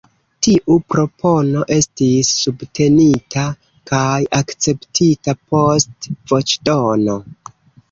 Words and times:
Tiu 0.45 0.77
propono 0.93 1.61
estis 1.75 2.31
subtenita 2.45 3.45
kaj 3.93 4.17
akceptita 4.41 5.39
post 5.55 6.13
voĉdono. 6.35 7.21